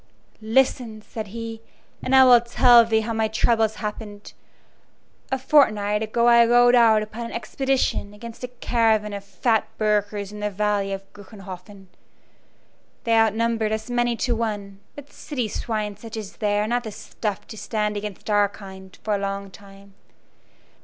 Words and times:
"Listen," 0.41 1.03
said 1.03 1.27
he, 1.27 1.61
"and 2.01 2.15
I 2.15 2.23
will 2.25 2.41
tell 2.41 2.83
thee 2.83 3.01
how 3.01 3.13
my 3.13 3.27
troubles 3.27 3.75
happened. 3.75 4.33
A 5.31 5.37
fortnight 5.37 6.01
ago 6.01 6.25
I 6.27 6.43
rode 6.43 6.73
out 6.73 7.03
upon 7.03 7.27
an 7.27 7.31
expedition 7.31 8.11
against 8.11 8.43
a 8.43 8.47
caravan 8.47 9.13
of 9.13 9.23
fat 9.23 9.67
burghers 9.77 10.31
in 10.31 10.39
the 10.39 10.49
valley 10.49 10.91
of 10.91 11.03
Gruenhoffen. 11.13 11.87
They 13.03 13.13
outnumbered 13.15 13.71
us 13.71 13.91
many 13.91 14.15
to 14.25 14.35
one, 14.35 14.79
but 14.95 15.13
city 15.13 15.47
swine 15.47 15.95
such 15.95 16.17
as 16.17 16.37
they 16.37 16.59
are 16.59 16.65
not 16.67 16.77
of 16.79 16.83
the 16.85 16.91
stuff 16.93 17.45
to 17.49 17.55
stand 17.55 17.95
against 17.95 18.27
our 18.27 18.49
kind 18.49 18.97
for 19.03 19.13
a 19.13 19.19
long 19.19 19.51
time. 19.51 19.93